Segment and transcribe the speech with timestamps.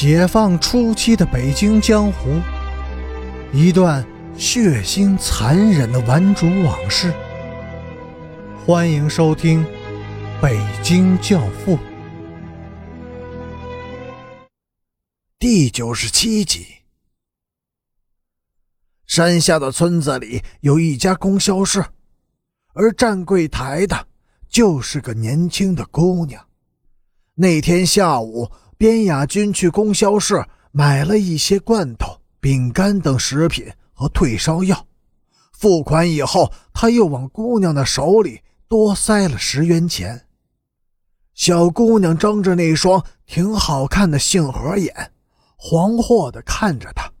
[0.00, 2.40] 解放初期的北京江湖，
[3.52, 7.12] 一段血腥残忍的顽主往事。
[8.64, 9.64] 欢迎收听
[10.40, 11.76] 《北京教父》
[15.36, 16.64] 第九十七集。
[19.04, 21.84] 山下的村子里有一家供销社，
[22.72, 24.06] 而站柜台的
[24.48, 26.46] 就是个年轻的姑娘。
[27.34, 28.48] 那天下午。
[28.78, 34.86] 边雅军去供销社买了一些罐头、饼干等食品和退烧药，
[35.52, 40.26] 付款以后，他又往姑娘的手里多塞了十元钱。
[41.34, 45.12] 小姑娘睁着那双挺好看的杏核眼，
[45.56, 47.12] 惶惑地看着他。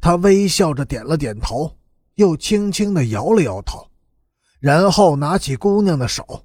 [0.00, 1.76] 他微笑着点了点头，
[2.16, 3.88] 又轻轻地摇了摇头，
[4.58, 6.44] 然后拿起姑娘的手，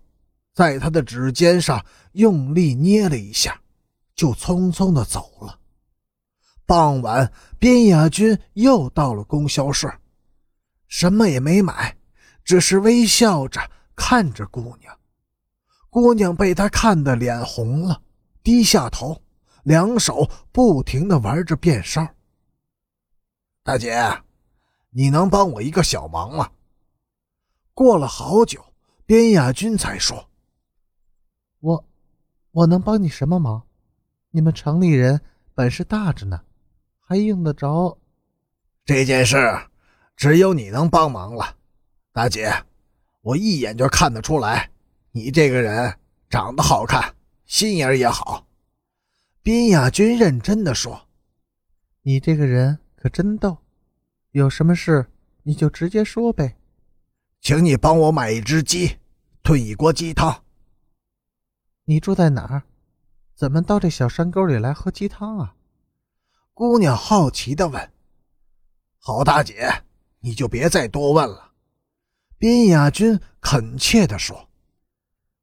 [0.53, 3.60] 在她的指尖上用力捏了一下。
[4.21, 5.59] 就匆匆的走了。
[6.67, 9.91] 傍晚，边雅军又到了供销社，
[10.87, 11.97] 什么也没买，
[12.43, 13.59] 只是微笑着
[13.95, 14.95] 看着姑娘。
[15.89, 17.99] 姑娘被他看得脸红了，
[18.43, 19.19] 低下头，
[19.63, 22.07] 两手不停的玩着便烧。
[23.63, 24.21] 大姐，
[24.91, 26.51] 你能帮我一个小忙吗？
[27.73, 28.63] 过了好久，
[29.07, 30.29] 边雅军才说
[31.59, 31.83] ：“我，
[32.51, 33.63] 我能帮你什么忙？”
[34.33, 35.19] 你们城里人
[35.53, 36.41] 本事大着呢，
[36.99, 37.97] 还用得着？
[38.85, 39.37] 这件事
[40.15, 41.57] 只有你能帮忙了，
[42.13, 42.49] 大姐，
[43.21, 44.71] 我一眼就看得出来，
[45.11, 45.97] 你这个人
[46.29, 47.13] 长得好看，
[47.45, 48.47] 心眼也好。
[49.43, 51.09] 边亚军认真的说
[52.03, 53.57] ：“你这个人可真逗，
[54.31, 55.05] 有什么事
[55.43, 56.57] 你就直接说呗。
[57.41, 58.97] 请你帮我买一只鸡，
[59.41, 60.43] 炖一锅鸡汤。
[61.83, 62.63] 你住在哪儿？”
[63.35, 65.55] 怎么到这小山沟里来喝鸡汤啊？
[66.53, 67.91] 姑娘好奇的问。
[68.99, 69.83] 郝大姐，
[70.19, 71.51] 你就别再多问了。
[72.37, 74.49] 边雅君恳切的说：“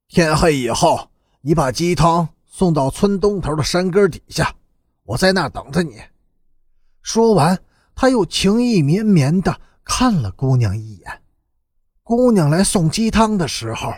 [0.07, 1.11] 天黑以后，
[1.41, 4.55] 你把鸡汤送到村东头的山根底下，
[5.03, 6.01] 我在那等着你。”
[7.03, 7.61] 说完，
[7.95, 11.23] 他又情意绵绵的看了姑娘一眼。
[12.05, 13.93] 姑娘来送鸡汤的时候，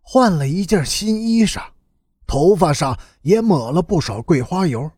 [0.00, 1.62] 换了一件新衣裳。
[2.26, 4.90] 头发上也抹了不少桂花油，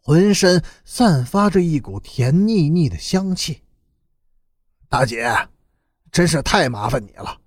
[0.00, 3.62] 浑身散发着一股甜腻腻的香气。
[4.88, 5.48] 大姐，
[6.10, 7.38] 真是太麻烦你了。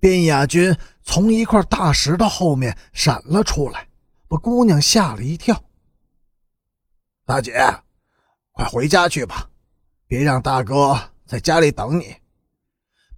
[0.00, 3.88] 边雅君从一块大石头后面闪了出来，
[4.26, 5.62] 把姑娘吓了一跳。
[7.24, 7.54] 大姐，
[8.52, 9.48] 快回家去吧，
[10.06, 12.16] 别让大哥在家里等你。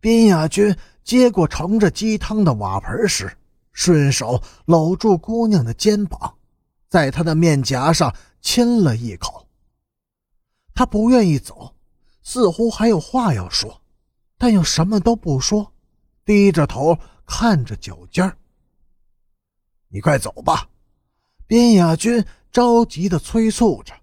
[0.00, 3.37] 边雅君接过盛着鸡汤的瓦盆时。
[3.78, 6.34] 顺手搂住姑娘的肩膀，
[6.88, 9.46] 在她的面颊上亲了一口。
[10.74, 11.76] 他不愿意走，
[12.20, 13.80] 似乎还有话要说，
[14.36, 15.72] 但又什么都不说，
[16.24, 18.36] 低着头看着脚尖
[19.86, 20.68] 你快走吧，
[21.46, 23.94] 边雅君着急的催促着。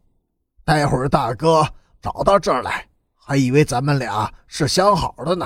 [0.64, 1.68] 待会儿大哥
[2.02, 5.46] 找到这儿来，还以为咱们俩是相好的呢。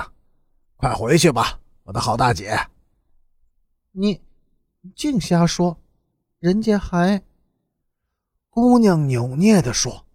[0.76, 2.56] 快回去吧，我的好大姐。
[3.92, 4.20] 你，
[4.94, 5.76] 净瞎说！
[6.38, 7.22] 人家还……
[8.48, 10.06] 姑娘扭捏的说，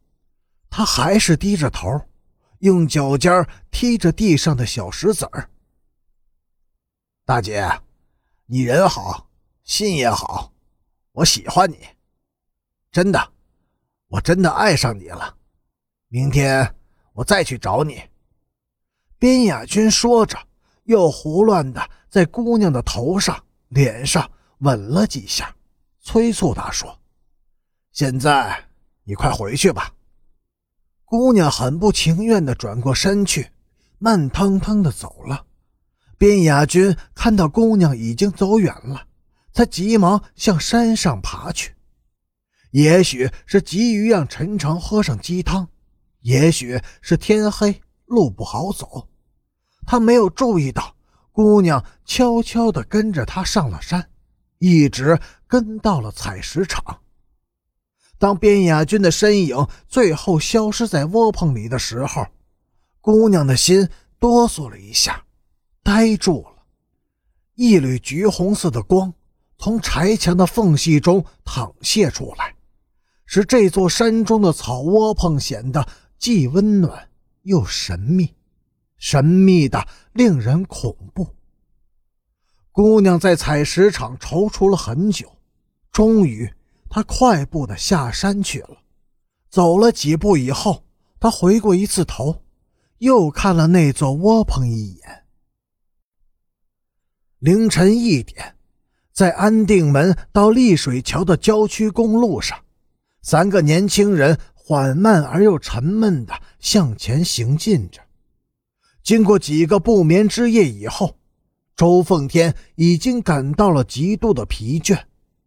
[0.69, 2.01] 她还是低着头，
[2.59, 5.49] 用脚尖踢着地上的小石子儿。
[7.25, 7.69] 大姐，
[8.45, 9.29] 你人好，
[9.63, 10.53] 心也好，
[11.11, 11.77] 我喜欢你，
[12.91, 13.33] 真的，
[14.07, 15.35] 我真的爱上你了。
[16.07, 16.75] 明天
[17.11, 18.01] 我再去找你。
[19.19, 20.37] 边雅君说着，
[20.83, 23.43] 又胡乱的在姑娘的头上。
[23.69, 25.55] 脸上吻了几下，
[26.01, 26.99] 催促他说
[27.91, 28.65] ：“现在
[29.03, 29.93] 你快回去吧。”
[31.05, 33.51] 姑娘很不情愿地转过身去，
[33.99, 35.45] 慢腾腾地走了。
[36.17, 39.07] 边雅君看到姑娘已经走远了，
[39.51, 41.75] 才急忙向山上爬去。
[42.71, 45.67] 也许是急于让陈诚喝上鸡汤，
[46.21, 49.07] 也许是天黑路不好走，
[49.85, 50.94] 他没有注意到。
[51.35, 54.07] 姑娘悄悄地跟着他上了山，
[54.57, 57.01] 一直跟到了采石场。
[58.17, 62.25] 当边雅君的身影最后消失在窝棚里的时候，
[63.01, 65.25] 姑娘的心哆嗦了一下，
[65.83, 66.63] 呆住了。
[67.55, 69.13] 一缕橘红色的光
[69.57, 72.55] 从柴墙的缝隙中淌泻出来，
[73.25, 75.85] 使这座山中的草窝棚显得
[76.17, 77.09] 既温暖
[77.41, 78.33] 又神秘。
[78.97, 81.27] 神秘的，令人恐怖。
[82.71, 85.37] 姑娘在采石场踌躇了很久，
[85.91, 86.51] 终于，
[86.89, 88.77] 她快步的下山去了。
[89.49, 90.83] 走了几步以后，
[91.19, 92.41] 她回过一次头，
[92.97, 95.23] 又看了那座窝棚一眼。
[97.39, 98.55] 凌晨一点，
[99.13, 102.59] 在安定门到丽水桥的郊区公路上，
[103.21, 108.04] 三个年轻人缓慢而又沉闷的向前行进着。
[109.05, 111.15] 经过几个不眠之夜以后，
[111.75, 114.99] 周奉天已经感到了极度的疲倦，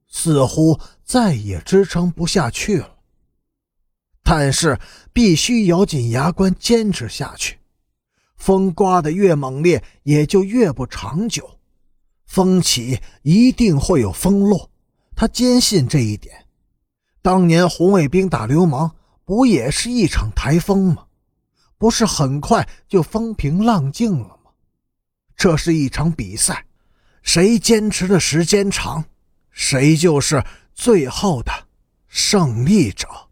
[0.06, 2.98] 似乎再也支撑不下去了。
[4.22, 4.78] 但是
[5.12, 7.58] 必须咬紧牙关坚持下去，
[8.36, 11.58] 风刮得越猛烈，也就越不长久。
[12.26, 14.70] 风起一定会有风落，
[15.16, 16.46] 他坚信这一点。
[17.22, 18.94] 当年红卫兵打流氓，
[19.24, 21.07] 不也是一场台风吗？
[21.78, 24.50] 不是很快就风平浪静了吗？
[25.36, 26.66] 这是一场比赛，
[27.22, 29.04] 谁坚持的时间长，
[29.52, 30.44] 谁就是
[30.74, 31.52] 最后的
[32.08, 33.27] 胜利者。